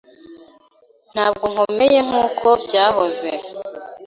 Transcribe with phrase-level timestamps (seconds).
[1.13, 3.29] Ntabwo nkomeye nkuko byahoze.